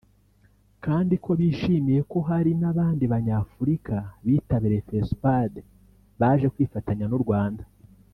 kandi 0.85 1.13
ko 1.23 1.31
bishimiye 1.39 2.01
ko 2.11 2.17
hari 2.29 2.51
n’abandi 2.61 3.03
Banyafurika 3.13 3.95
bitabiriye 4.25 4.85
Fespad 4.87 5.53
baje 6.19 6.47
kwifatanya 6.53 7.05
n’u 7.09 7.21
Rwanda 7.25 7.63